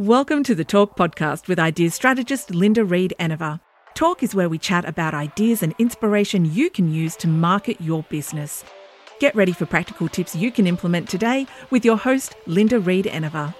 Welcome 0.00 0.44
to 0.44 0.54
the 0.54 0.64
Talk 0.64 0.96
podcast 0.96 1.46
with 1.46 1.58
ideas 1.58 1.92
strategist 1.92 2.54
Linda 2.54 2.86
Reed 2.86 3.12
Enever. 3.18 3.60
Talk 3.92 4.22
is 4.22 4.34
where 4.34 4.48
we 4.48 4.56
chat 4.56 4.86
about 4.86 5.12
ideas 5.12 5.62
and 5.62 5.74
inspiration 5.78 6.50
you 6.54 6.70
can 6.70 6.90
use 6.90 7.16
to 7.16 7.28
market 7.28 7.78
your 7.82 8.02
business. 8.04 8.64
Get 9.18 9.36
ready 9.36 9.52
for 9.52 9.66
practical 9.66 10.08
tips 10.08 10.34
you 10.34 10.50
can 10.50 10.66
implement 10.66 11.06
today 11.06 11.46
with 11.68 11.84
your 11.84 11.98
host, 11.98 12.34
Linda 12.46 12.80
Reed 12.80 13.08
Enever. 13.08 13.54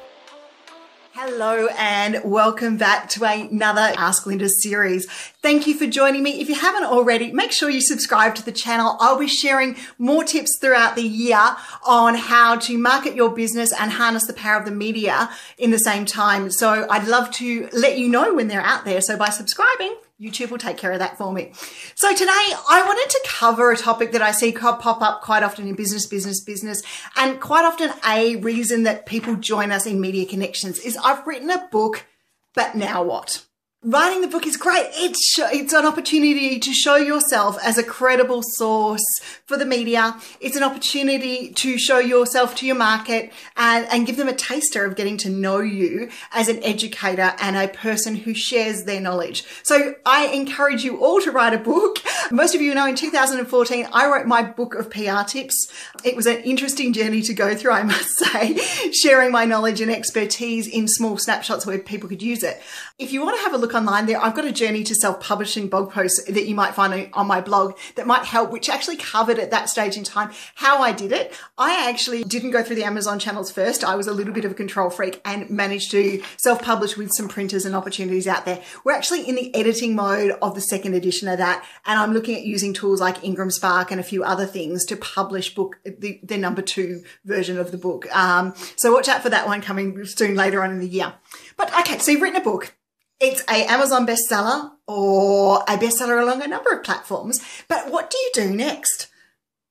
Hello 1.33 1.69
and 1.79 2.21
welcome 2.25 2.77
back 2.77 3.09
to 3.11 3.23
another 3.23 3.95
Ask 3.97 4.27
Linda 4.27 4.49
series. 4.49 5.07
Thank 5.41 5.69
you 5.69 5.75
for 5.75 5.87
joining 5.87 6.25
me. 6.25 6.41
If 6.41 6.49
you 6.49 6.57
haven't 6.57 6.83
already, 6.83 7.31
make 7.31 7.53
sure 7.53 7.71
you 7.71 7.81
subscribe 7.81 8.35
to 8.35 8.45
the 8.45 8.51
channel. 8.51 8.97
I'll 8.99 9.17
be 9.17 9.29
sharing 9.29 9.77
more 9.97 10.25
tips 10.25 10.59
throughout 10.61 10.97
the 10.97 11.05
year 11.05 11.57
on 11.87 12.17
how 12.17 12.57
to 12.57 12.77
market 12.77 13.15
your 13.15 13.31
business 13.31 13.73
and 13.73 13.93
harness 13.93 14.27
the 14.27 14.33
power 14.33 14.59
of 14.59 14.65
the 14.65 14.73
media 14.73 15.31
in 15.57 15.71
the 15.71 15.79
same 15.79 16.05
time. 16.05 16.51
So 16.51 16.89
I'd 16.91 17.07
love 17.07 17.31
to 17.35 17.69
let 17.73 17.97
you 17.97 18.09
know 18.09 18.35
when 18.35 18.49
they're 18.49 18.61
out 18.61 18.85
there. 18.85 19.01
So 19.01 19.17
by 19.17 19.31
subscribing, 19.31 19.95
YouTube 20.21 20.51
will 20.51 20.59
take 20.59 20.77
care 20.77 20.93
of 20.93 20.99
that 20.99 21.17
for 21.17 21.33
me. 21.33 21.51
So 21.95 22.13
today 22.13 22.29
I 22.29 22.83
wanted 22.85 23.11
to 23.11 23.21
cover 23.27 23.73
a 23.73 23.77
topic 23.77 24.13
that 24.13 24.21
I 24.21 24.33
see 24.33 24.53
pop 24.53 25.01
up 25.01 25.23
quite 25.23 25.43
often 25.43 25.67
in 25.67 25.75
business, 25.75 26.07
business, 26.07 26.43
business, 26.45 26.83
and 27.17 27.41
quite 27.41 27.65
often 27.65 27.91
a 28.07 28.37
reason 28.37 28.83
that 28.83 29.07
people 29.07 29.37
join 29.37 29.73
us 29.73 29.87
in 29.87 30.01
Media 30.01 30.27
Connections 30.27 30.79
is 30.79 30.99
I've 30.99 31.27
written 31.27 31.49
a 31.49 31.67
book, 31.73 32.07
but 32.55 32.75
now 32.75 33.03
what? 33.03 33.47
Writing 33.83 34.21
the 34.21 34.29
book 34.29 34.47
is 34.47 34.59
great. 34.59 34.91
It's 34.93 35.39
it's 35.39 35.73
an 35.73 35.87
opportunity 35.87 36.59
to 36.59 36.71
show 36.71 36.97
yourself 36.97 37.57
as 37.65 37.79
a 37.79 37.83
credible 37.83 38.43
source 38.43 39.03
for 39.47 39.57
the 39.57 39.65
media. 39.65 40.21
It's 40.39 40.55
an 40.55 40.63
opportunity 40.63 41.49
to 41.55 41.79
show 41.79 41.99
yourself 41.99 42.55
to 42.57 42.67
your 42.67 42.77
market 42.77 43.33
and, 43.57 43.87
and 43.87 44.07
give 44.07 44.19
them 44.19 44.29
a 44.29 44.35
taster 44.35 44.85
of 44.85 44.97
getting 44.97 45.17
to 45.17 45.31
know 45.31 45.61
you 45.61 46.11
as 46.31 46.49
an 46.49 46.63
educator 46.63 47.35
and 47.41 47.57
a 47.57 47.69
person 47.69 48.17
who 48.17 48.35
shares 48.35 48.85
their 48.85 49.01
knowledge. 49.01 49.45
So 49.63 49.95
I 50.05 50.27
encourage 50.27 50.85
you 50.85 51.03
all 51.03 51.23
to 51.23 51.31
write 51.31 51.55
a 51.55 51.59
book. 51.59 52.01
Most 52.31 52.55
of 52.55 52.61
you 52.61 52.75
know 52.75 52.87
in 52.87 52.97
2014 52.97 53.89
I 53.95 54.07
wrote 54.13 54.27
my 54.27 54.43
book 54.43 54.75
of 54.75 54.91
PR 54.91 55.23
tips. 55.27 55.73
It 56.05 56.17
was 56.17 56.27
an 56.27 56.43
interesting 56.43 56.93
journey 56.93 57.23
to 57.23 57.33
go 57.33 57.55
through, 57.55 57.73
I 57.73 57.85
must 57.85 58.11
say, 58.19 58.59
sharing 58.93 59.33
my 59.33 59.47
knowledge 59.47 59.81
and 59.81 59.91
expertise 59.91 60.69
in 60.69 60.87
small 60.87 61.17
snapshots 61.17 61.65
where 61.65 61.79
people 61.79 62.11
could 62.11 62.23
use 62.23 62.43
it. 62.43 62.61
If 62.99 63.11
you 63.11 63.23
want 63.23 63.39
to 63.39 63.43
have 63.45 63.55
a 63.55 63.57
look 63.57 63.70
look 63.71 63.81
online 63.81 64.07
there, 64.07 64.21
I've 64.21 64.35
got 64.35 64.45
a 64.45 64.53
journey 64.53 64.83
to 64.83 64.95
self-publishing 64.95 65.69
blog 65.69 65.93
post 65.93 66.23
that 66.27 66.47
you 66.47 66.57
might 66.57 66.75
find 66.75 67.09
on 67.13 67.27
my 67.29 67.41
blog 67.41 67.79
that 67.95 68.07
might 68.07 68.25
help, 68.25 68.51
which 68.51 68.69
actually 68.69 68.97
covered 68.97 69.39
at 69.39 69.53
that 69.53 69.69
stage 69.69 69.97
in 69.97 70.03
time 70.03 70.31
how 70.57 70.83
I 70.83 70.91
did 70.91 71.13
it. 71.13 71.33
I 71.57 71.89
actually 71.89 72.25
didn't 72.25 72.51
go 72.51 72.65
through 72.65 72.77
the 72.77 72.85
Amazon 72.85 73.21
channels 73.21 73.53
first. 73.53 73.85
I 73.85 73.95
was 73.95 74.09
a 74.09 74.13
little 74.13 74.33
bit 74.33 74.45
of 74.45 74.51
a 74.51 74.55
control 74.55 74.91
freak 74.91 75.21
and 75.25 75.49
managed 75.51 75.93
to 75.93 76.21
self-publish 76.37 76.97
with 76.97 77.13
some 77.13 77.29
printers 77.29 77.65
and 77.65 77.77
opportunities 77.77 78.27
out 78.27 78.45
there. 78.45 78.61
We're 78.85 78.95
actually 78.95 79.29
in 79.29 79.37
the 79.37 79.55
editing 79.55 79.95
mode 79.95 80.33
of 80.43 80.57
the 80.57 80.61
second 80.61 80.95
edition 80.95 81.29
of 81.29 81.39
that. 81.39 81.65
And 81.87 82.01
I'm 82.01 82.13
looking 82.13 82.37
at 82.37 82.43
using 82.45 82.75
tools 82.75 83.01
like 83.01 83.23
Ingram 83.23 83.51
Spark 83.51 83.93
and 83.93 84.01
a 84.01 84.05
few 84.05 84.25
other 84.25 84.47
things 84.47 84.85
to 84.87 84.97
publish 84.97 85.55
book, 85.55 85.79
the, 85.85 86.19
the 86.25 86.37
number 86.37 86.63
two 86.63 87.05
version 87.25 87.57
of 87.57 87.71
the 87.71 87.79
book. 87.79 88.13
Um, 88.15 88.53
so 88.77 88.93
watch 88.93 89.09
out 89.09 89.23
for 89.23 89.31
that 89.31 89.47
one 89.47 89.61
coming 89.61 90.05
soon 90.07 90.35
later 90.35 90.65
on 90.65 90.73
in 90.73 90.81
the 90.81 90.89
year. 90.89 91.15
But 91.57 91.73
okay, 91.81 91.99
so 91.99 92.11
you've 92.11 92.23
written 92.23 92.41
a 92.41 92.45
book. 92.45 92.75
It's 93.21 93.43
a 93.51 93.67
Amazon 93.71 94.07
bestseller 94.07 94.71
or 94.89 95.59
a 95.69 95.77
bestseller 95.77 96.23
along 96.23 96.43
a 96.43 96.49
number 96.49 96.71
of 96.71 96.83
platforms. 96.83 97.45
But 97.69 97.91
what 97.93 98.09
do 98.09 98.17
you 98.17 98.31
do 98.33 98.51
next? 98.51 99.09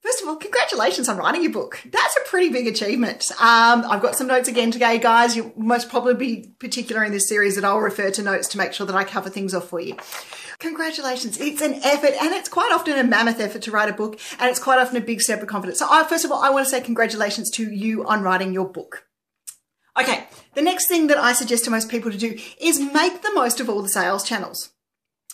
First 0.02 0.22
of 0.22 0.28
all, 0.28 0.36
congratulations 0.36 1.10
on 1.10 1.18
writing 1.18 1.42
your 1.42 1.52
book. 1.52 1.82
That's 1.92 2.16
a 2.16 2.30
pretty 2.30 2.50
big 2.50 2.68
achievement. 2.68 3.32
Um, 3.42 3.84
I've 3.90 4.04
got 4.04 4.16
some 4.16 4.28
notes 4.28 4.48
again 4.48 4.70
today, 4.70 5.00
guys. 5.00 5.36
You'll 5.36 5.52
most 5.58 5.90
probably 5.90 6.14
be 6.14 6.54
particular 6.60 7.04
in 7.04 7.12
this 7.12 7.28
series 7.28 7.56
that 7.56 7.66
I'll 7.66 7.80
refer 7.80 8.12
to 8.12 8.22
notes 8.22 8.48
to 8.50 8.60
make 8.60 8.72
sure 8.72 8.86
that 8.86 8.96
I 8.96 9.04
cover 9.04 9.32
things 9.32 9.56
off 9.56 9.68
for 9.68 9.82
you. 9.82 9.98
Congratulations. 10.60 11.40
It's 11.40 11.62
an 11.64 11.74
effort 11.84 12.14
and 12.22 12.34
it's 12.36 12.50
quite 12.50 12.72
often 12.72 13.00
a 13.00 13.04
mammoth 13.04 13.40
effort 13.40 13.64
to 13.64 13.72
write 13.72 13.90
a 13.90 13.94
book 13.94 14.20
and 14.40 14.50
it's 14.50 14.60
quite 14.60 14.78
often 14.78 14.96
a 14.96 15.02
big 15.02 15.22
step 15.22 15.42
of 15.42 15.48
confidence. 15.48 15.80
So 15.80 15.88
I, 15.90 16.04
first 16.04 16.24
of 16.24 16.32
all, 16.32 16.42
I 16.42 16.52
want 16.52 16.66
to 16.66 16.70
say 16.70 16.82
congratulations 16.82 17.50
to 17.52 17.68
you 17.70 18.06
on 18.06 18.22
writing 18.22 18.54
your 18.54 18.70
book. 18.70 19.09
Okay, 20.00 20.28
the 20.54 20.62
next 20.62 20.88
thing 20.88 21.08
that 21.08 21.18
I 21.18 21.34
suggest 21.34 21.66
to 21.66 21.72
most 21.72 21.90
people 21.90 22.12
to 22.12 22.18
do 22.18 22.38
is 22.62 22.80
make 22.80 23.22
the 23.22 23.34
most 23.34 23.60
of 23.60 23.70
all 23.70 23.82
the 23.82 23.90
sales 23.90 24.24
channels. 24.24 24.70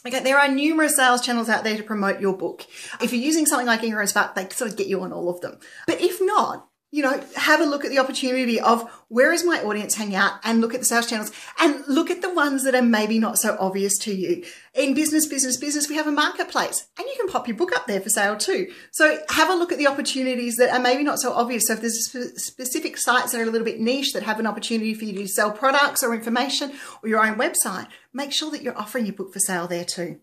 Okay, 0.05 0.21
there 0.21 0.39
are 0.39 0.47
numerous 0.47 0.95
sales 0.95 1.21
channels 1.21 1.49
out 1.49 1.63
there 1.63 1.77
to 1.77 1.83
promote 1.83 2.21
your 2.21 2.35
book. 2.35 2.65
If 3.01 3.11
you're 3.11 3.23
using 3.23 3.45
something 3.45 3.67
like 3.67 3.83
Ingram 3.83 4.05
Spark, 4.07 4.35
they 4.35 4.47
sort 4.49 4.71
of 4.71 4.77
get 4.77 4.87
you 4.87 5.01
on 5.01 5.11
all 5.11 5.29
of 5.29 5.41
them. 5.41 5.59
But 5.87 6.01
if 6.01 6.19
not, 6.21 6.67
you 6.91 7.03
know, 7.03 7.21
have 7.35 7.59
a 7.59 7.65
look 7.65 7.83
at 7.83 7.91
the 7.91 7.99
opportunity 7.99 8.59
of 8.59 8.89
where 9.09 9.33
is 9.33 9.43
my 9.43 9.61
audience 9.61 9.95
hang 9.95 10.15
out 10.15 10.39
and 10.43 10.61
look 10.61 10.73
at 10.73 10.79
the 10.79 10.85
sales 10.85 11.07
channels 11.07 11.31
and 11.59 11.83
look 11.87 12.09
at 12.09 12.21
the 12.21 12.33
ones 12.33 12.63
that 12.63 12.73
are 12.73 12.81
maybe 12.81 13.19
not 13.19 13.37
so 13.37 13.57
obvious 13.59 13.97
to 13.97 14.13
you. 14.13 14.43
In 14.73 14.93
business, 14.93 15.25
business, 15.25 15.57
business, 15.57 15.89
we 15.89 15.95
have 15.95 16.07
a 16.07 16.11
marketplace 16.11 16.87
and 16.97 17.05
you 17.05 17.13
can 17.19 17.27
pop 17.27 17.49
your 17.49 17.57
book 17.57 17.75
up 17.75 17.85
there 17.85 17.99
for 17.99 18.09
sale 18.09 18.37
too. 18.37 18.71
So 18.91 19.17
have 19.29 19.49
a 19.49 19.55
look 19.55 19.73
at 19.73 19.77
the 19.77 19.87
opportunities 19.87 20.55
that 20.55 20.69
are 20.69 20.79
maybe 20.79 21.03
not 21.03 21.19
so 21.19 21.33
obvious. 21.33 21.67
So 21.67 21.73
if 21.73 21.81
there's 21.81 22.07
specific 22.37 22.97
sites 22.97 23.33
that 23.33 23.41
are 23.41 23.43
a 23.43 23.51
little 23.51 23.65
bit 23.65 23.81
niche 23.81 24.13
that 24.13 24.23
have 24.23 24.39
an 24.39 24.47
opportunity 24.47 24.93
for 24.93 25.03
you 25.05 25.13
to 25.13 25.27
sell 25.27 25.51
products 25.51 26.01
or 26.01 26.13
information 26.13 26.71
or 27.03 27.09
your 27.09 27.25
own 27.25 27.35
website, 27.35 27.87
make 28.13 28.31
sure 28.31 28.51
that 28.51 28.61
you're 28.61 28.77
offering 28.77 29.05
your 29.05 29.15
book 29.15 29.33
for 29.33 29.39
sale 29.39 29.67
there 29.67 29.85
too. 29.85 30.19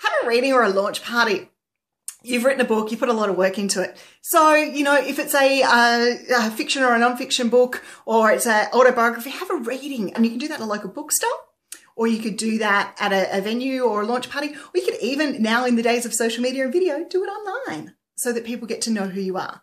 Have 0.00 0.12
a 0.24 0.26
reading 0.26 0.52
or 0.52 0.64
a 0.64 0.68
launch 0.68 1.04
party 1.04 1.48
you've 2.22 2.44
written 2.44 2.60
a 2.60 2.64
book, 2.64 2.90
you 2.90 2.96
put 2.96 3.08
a 3.08 3.12
lot 3.12 3.28
of 3.28 3.36
work 3.36 3.58
into 3.58 3.82
it. 3.82 3.96
So, 4.22 4.54
you 4.54 4.84
know, 4.84 4.96
if 4.96 5.18
it's 5.18 5.34
a, 5.34 5.62
a 6.36 6.50
fiction 6.50 6.82
or 6.82 6.94
a 6.94 6.98
non-fiction 6.98 7.48
book 7.48 7.84
or 8.04 8.30
it's 8.30 8.46
an 8.46 8.68
autobiography, 8.72 9.30
have 9.30 9.50
a 9.50 9.56
reading 9.56 10.14
and 10.14 10.24
you 10.24 10.30
can 10.30 10.38
do 10.38 10.48
that 10.48 10.60
at 10.60 10.64
a 10.64 10.66
local 10.66 10.90
bookstore 10.90 11.30
or 11.96 12.06
you 12.06 12.18
could 12.18 12.36
do 12.36 12.58
that 12.58 12.94
at 13.00 13.12
a, 13.12 13.38
a 13.38 13.40
venue 13.40 13.82
or 13.82 14.02
a 14.02 14.06
launch 14.06 14.28
party, 14.30 14.48
or 14.48 14.70
you 14.74 14.84
could 14.84 15.00
even 15.00 15.42
now 15.42 15.64
in 15.64 15.76
the 15.76 15.82
days 15.82 16.04
of 16.04 16.14
social 16.14 16.42
media 16.42 16.64
and 16.64 16.72
video, 16.72 17.04
do 17.08 17.24
it 17.24 17.28
online 17.28 17.94
so 18.14 18.32
that 18.32 18.44
people 18.44 18.68
get 18.68 18.82
to 18.82 18.90
know 18.90 19.08
who 19.08 19.20
you 19.20 19.36
are. 19.36 19.62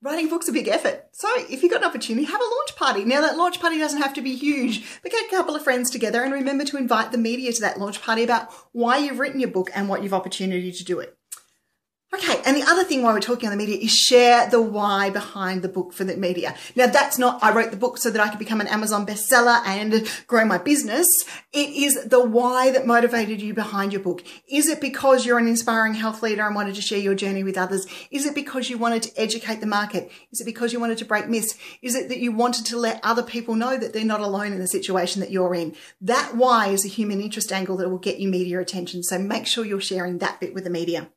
Writing 0.00 0.28
book's 0.28 0.48
a 0.48 0.52
big 0.52 0.66
effort. 0.66 1.04
So 1.12 1.28
if 1.48 1.62
you've 1.62 1.70
got 1.70 1.82
an 1.82 1.88
opportunity, 1.88 2.26
have 2.26 2.40
a 2.40 2.44
launch 2.44 2.74
party. 2.76 3.04
Now 3.04 3.20
that 3.20 3.36
launch 3.36 3.60
party 3.60 3.78
doesn't 3.78 4.02
have 4.02 4.14
to 4.14 4.22
be 4.22 4.34
huge, 4.34 4.84
but 5.02 5.12
get 5.12 5.26
a 5.26 5.30
couple 5.30 5.54
of 5.54 5.62
friends 5.62 5.90
together 5.90 6.22
and 6.22 6.32
remember 6.32 6.64
to 6.64 6.76
invite 6.76 7.12
the 7.12 7.18
media 7.18 7.52
to 7.52 7.60
that 7.60 7.78
launch 7.78 8.02
party 8.02 8.24
about 8.24 8.52
why 8.72 8.98
you've 8.98 9.20
written 9.20 9.38
your 9.38 9.50
book 9.50 9.70
and 9.74 9.88
what 9.88 10.02
you've 10.02 10.14
opportunity 10.14 10.72
to 10.72 10.84
do 10.84 10.98
it. 10.98 11.16
Okay, 12.14 12.42
and 12.44 12.54
the 12.54 12.70
other 12.70 12.84
thing 12.84 13.02
while 13.02 13.14
we're 13.14 13.20
talking 13.20 13.48
on 13.48 13.56
the 13.56 13.64
media 13.64 13.78
is 13.82 13.90
share 13.90 14.46
the 14.50 14.60
why 14.60 15.08
behind 15.08 15.62
the 15.62 15.68
book 15.68 15.94
for 15.94 16.04
the 16.04 16.14
media. 16.14 16.54
Now 16.76 16.86
that's 16.86 17.16
not, 17.16 17.42
I 17.42 17.54
wrote 17.54 17.70
the 17.70 17.78
book 17.78 17.96
so 17.96 18.10
that 18.10 18.20
I 18.20 18.28
could 18.28 18.38
become 18.38 18.60
an 18.60 18.66
Amazon 18.66 19.06
bestseller 19.06 19.62
and 19.64 20.06
grow 20.26 20.44
my 20.44 20.58
business. 20.58 21.06
It 21.54 21.70
is 21.70 22.04
the 22.04 22.22
why 22.22 22.70
that 22.70 22.86
motivated 22.86 23.40
you 23.40 23.54
behind 23.54 23.94
your 23.94 24.02
book. 24.02 24.22
Is 24.46 24.68
it 24.68 24.78
because 24.78 25.24
you're 25.24 25.38
an 25.38 25.48
inspiring 25.48 25.94
health 25.94 26.22
leader 26.22 26.42
and 26.42 26.54
wanted 26.54 26.74
to 26.74 26.82
share 26.82 26.98
your 26.98 27.14
journey 27.14 27.44
with 27.44 27.56
others? 27.56 27.86
Is 28.10 28.26
it 28.26 28.34
because 28.34 28.68
you 28.68 28.76
wanted 28.76 29.04
to 29.04 29.18
educate 29.18 29.60
the 29.62 29.66
market? 29.66 30.12
Is 30.30 30.42
it 30.42 30.44
because 30.44 30.70
you 30.70 30.80
wanted 30.80 30.98
to 30.98 31.06
break 31.06 31.30
myths? 31.30 31.56
Is 31.80 31.94
it 31.94 32.10
that 32.10 32.18
you 32.18 32.30
wanted 32.30 32.66
to 32.66 32.76
let 32.76 33.00
other 33.02 33.22
people 33.22 33.54
know 33.54 33.78
that 33.78 33.94
they're 33.94 34.04
not 34.04 34.20
alone 34.20 34.52
in 34.52 34.58
the 34.58 34.68
situation 34.68 35.20
that 35.20 35.30
you're 35.30 35.54
in? 35.54 35.74
That 36.02 36.36
why 36.36 36.66
is 36.68 36.84
a 36.84 36.88
human 36.88 37.22
interest 37.22 37.50
angle 37.52 37.78
that 37.78 37.88
will 37.88 37.96
get 37.96 38.18
you 38.18 38.28
media 38.28 38.60
attention. 38.60 39.02
So 39.02 39.18
make 39.18 39.46
sure 39.46 39.64
you're 39.64 39.80
sharing 39.80 40.18
that 40.18 40.40
bit 40.40 40.52
with 40.52 40.64
the 40.64 40.70
media 40.70 41.08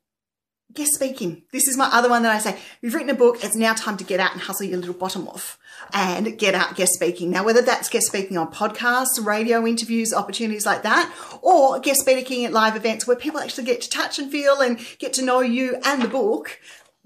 guest 0.75 0.94
speaking. 0.94 1.44
This 1.52 1.68
is 1.68 1.78
my 1.78 1.90
other 1.91 2.09
one 2.09 2.24
that 2.24 2.36
I 2.36 2.40
say, 2.40 2.59
you've 2.81 2.94
written 2.94 3.09
a 3.09 3.16
book, 3.16 3.44
it's 3.44 3.56
now 3.56 3.74
time 3.74 3.97
to 3.97 4.03
get 4.03 4.19
out 4.19 4.34
and 4.34 4.41
hustle 4.41 4.68
your 4.68 4.78
little 4.78 4.94
bottom 4.94 5.28
off 5.28 5.58
and 5.94 6.38
get 6.38 6.53
out 6.53 6.75
guest 6.75 6.94
speaking. 6.94 7.31
Now, 7.31 7.44
whether 7.44 7.62
that's 7.62 7.90
guest 7.90 8.08
speaking 8.08 8.38
on 8.38 8.52
podcasts, 8.52 9.24
radio 9.24 9.66
interviews, 9.66 10.14
opportunities 10.14 10.66
like 10.66 10.84
that, 10.84 11.14
or 11.41 11.80
guest 11.80 12.02
speaking 12.02 12.46
at 12.46 12.53
live 12.53 12.75
events 12.75 13.08
where 13.08 13.16
people 13.16 13.40
actually 13.40 13.64
get 13.64 13.81
to 13.81 13.90
touch 13.90 14.19
and 14.19 14.31
feel 14.31 14.62
and 14.62 14.80
get 15.00 15.14
to 15.14 15.25
know 15.25 15.40
you 15.40 15.78
and 15.84 16.02
the 16.02 16.08
book, 16.08 16.59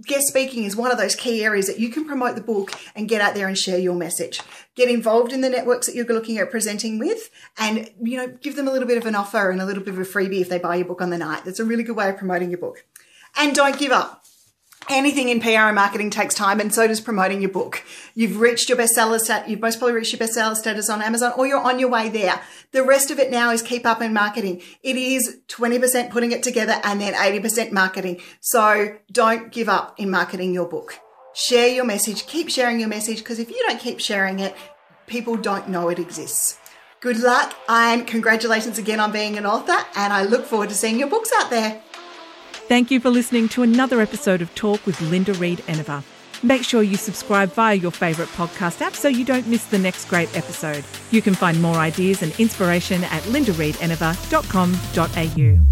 guest 0.06 0.28
speaking 0.28 0.63
is 0.63 0.75
one 0.75 0.91
of 0.91 0.97
those 0.97 1.16
key 1.16 1.44
areas 1.44 1.68
that 1.68 1.79
you 1.79 1.90
can 1.90 2.06
promote 2.06 2.35
the 2.35 2.41
book 2.41 2.72
and 2.96 3.09
get 3.09 3.22
out 3.22 3.35
there 3.35 3.47
and 3.47 3.58
share 3.58 3.78
your 3.78 3.96
message. 3.96 4.41
Get 4.75 4.90
involved 4.90 5.34
in 5.34 5.41
the 5.41 5.50
networks 5.50 5.88
that 5.88 5.96
you're 5.96 6.06
looking 6.06 6.38
at 6.38 6.50
presenting 6.50 7.00
with 7.00 7.29
and, 7.58 7.90
you 8.02 8.17
know, 8.17 8.28
give 8.28 8.55
them 8.55 8.67
a 8.67 8.72
little 8.72 8.88
bit 8.88 8.97
of 8.97 9.05
an 9.05 9.16
offer 9.16 9.52
and 9.52 9.61
a 9.61 9.66
little 9.66 9.84
bit 9.84 9.93
of 9.93 9.99
a 9.99 10.03
freebie 10.03 10.41
if 10.41 10.49
they 10.49 10.58
buy 10.58 10.78
your 10.78 10.85
book 10.85 11.02
on 11.02 11.09
the 11.09 11.17
night. 11.17 11.43
That's 11.43 11.59
a 11.59 11.66
really 11.66 11.84
good 11.84 11.97
way 11.97 12.09
of 12.09 12.17
promoting 12.17 12.49
your 12.49 12.59
book. 12.59 12.85
And 13.40 13.56
don't 13.56 13.80
give 13.80 13.94
up. 13.94 14.18
Anything 14.90 15.30
in 15.30 15.40
PR 15.40 15.70
and 15.70 15.76
marketing 15.76 16.09
takes 16.09 16.34
time, 16.34 16.59
and 16.59 16.74
so 16.74 16.88
does 16.88 17.00
promoting 17.00 17.41
your 17.41 17.52
book. 17.52 17.86
You've 18.16 18.40
reached 18.40 18.68
your 18.70 18.78
bestseller 18.78 19.20
stat, 19.20 19.47
you've 19.47 19.62
most 19.62 19.78
probably 19.78 19.96
reached 19.96 20.12
your 20.12 20.20
bestseller 20.20 20.56
status 20.56 20.90
on 20.90 21.02
Amazon, 21.02 21.34
or 21.38 21.47
you're 21.47 21.62
on 21.62 21.80
your 21.80 21.90
way 21.90 22.09
there. 22.09 22.41
The 22.72 22.84
rest 22.84 23.12
of 23.12 23.20
it 23.20 23.32
now 23.32 23.52
is 23.52 23.62
keep 23.62 23.86
up 23.86 24.02
in 24.02 24.14
marketing. 24.14 24.62
It 24.84 24.97
is 24.97 25.38
20% 25.47 26.09
putting 26.09 26.32
it 26.32 26.44
together 26.44 26.82
and 26.84 27.00
then 27.00 27.14
80% 27.14 27.72
marketing. 27.72 28.20
So 28.41 28.97
don't 29.12 29.52
give 29.52 29.70
up 29.70 30.00
in 30.00 30.09
marketing 30.09 30.53
your 30.53 30.68
book. 30.68 31.00
Share 31.34 31.68
your 31.68 31.86
message, 31.86 32.26
keep 32.26 32.50
sharing 32.50 32.80
your 32.80 32.90
message, 32.90 33.20
because 33.20 33.40
if 33.40 33.50
you 33.50 33.64
don't 33.68 33.80
keep 33.80 34.00
sharing 34.00 34.40
it, 34.40 34.56
people 35.08 35.38
don't 35.38 35.70
know 35.70 35.88
it 35.90 36.00
exists. 36.00 36.58
Good 37.00 37.20
luck 37.20 37.56
and 37.70 38.06
congratulations 38.06 38.78
again 38.78 39.00
on 39.00 39.12
being 39.12 39.38
an 39.38 39.46
author, 39.46 39.78
and 39.96 40.12
I 40.12 40.24
look 40.24 40.46
forward 40.46 40.70
to 40.70 40.76
seeing 40.76 41.00
your 41.00 41.09
books 41.09 41.32
out 41.38 41.50
there. 41.50 41.82
Thank 42.69 42.89
you 42.91 42.99
for 42.99 43.09
listening 43.09 43.49
to 43.49 43.63
another 43.63 43.99
episode 43.99 44.43
of 44.43 44.53
Talk 44.53 44.85
with 44.85 45.01
Linda 45.01 45.33
Reed 45.33 45.63
Enever. 45.67 46.03
Make 46.43 46.63
sure 46.63 46.83
you 46.83 46.97
subscribe 46.97 47.51
via 47.53 47.73
your 47.73 47.89
favourite 47.89 48.29
podcast 48.33 48.79
app 48.81 48.93
so 48.93 49.07
you 49.07 49.25
don't 49.25 49.47
miss 49.47 49.66
the 49.66 49.79
next 49.79 50.05
great 50.05 50.37
episode. 50.37 50.83
You 51.09 51.23
can 51.23 51.33
find 51.33 51.59
more 51.63 51.77
ideas 51.77 52.21
and 52.21 52.31
inspiration 52.39 53.03
at 53.05 53.23
lindareedenever.com.au. 53.23 55.68